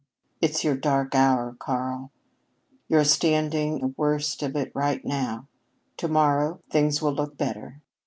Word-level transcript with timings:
"It's 0.41 0.63
your 0.63 0.75
dark 0.75 1.13
hour, 1.13 1.55
Karl. 1.59 2.09
You're 2.87 3.03
standing 3.03 3.77
the 3.77 3.87
worst 3.95 4.41
of 4.41 4.55
it 4.55 4.71
right 4.73 5.05
now. 5.05 5.45
To 5.97 6.07
morrow 6.07 6.59
things 6.71 7.03
will 7.03 7.13
look 7.13 7.37
better." 7.37 7.83